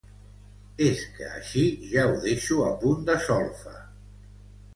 [0.85, 3.77] És que així ja ho deixo a punt de solfa.